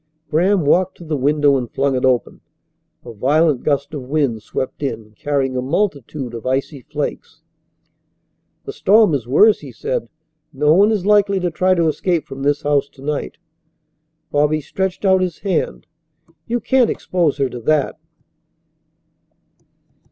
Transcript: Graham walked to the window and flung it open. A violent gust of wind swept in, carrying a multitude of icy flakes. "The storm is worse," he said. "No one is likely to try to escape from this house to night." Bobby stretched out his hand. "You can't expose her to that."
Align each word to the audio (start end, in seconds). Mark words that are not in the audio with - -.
Graham 0.31 0.65
walked 0.65 0.97
to 0.97 1.03
the 1.03 1.15
window 1.15 1.57
and 1.57 1.69
flung 1.69 1.95
it 1.95 2.03
open. 2.03 2.41
A 3.05 3.13
violent 3.13 3.61
gust 3.61 3.93
of 3.93 4.01
wind 4.01 4.41
swept 4.41 4.81
in, 4.81 5.13
carrying 5.15 5.55
a 5.55 5.61
multitude 5.61 6.33
of 6.33 6.43
icy 6.47 6.81
flakes. 6.81 7.43
"The 8.65 8.73
storm 8.73 9.13
is 9.13 9.27
worse," 9.27 9.59
he 9.59 9.71
said. 9.71 10.09
"No 10.51 10.73
one 10.73 10.89
is 10.91 11.05
likely 11.05 11.39
to 11.41 11.51
try 11.51 11.75
to 11.75 11.85
escape 11.87 12.25
from 12.25 12.41
this 12.41 12.63
house 12.63 12.89
to 12.89 13.03
night." 13.03 13.37
Bobby 14.31 14.59
stretched 14.59 15.05
out 15.05 15.21
his 15.21 15.37
hand. 15.41 15.85
"You 16.47 16.59
can't 16.59 16.89
expose 16.89 17.37
her 17.37 17.47
to 17.51 17.59
that." 17.59 17.99